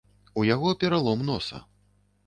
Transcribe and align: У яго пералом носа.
У 0.43 0.45
яго 0.53 0.73
пералом 0.85 1.25
носа. 1.31 1.65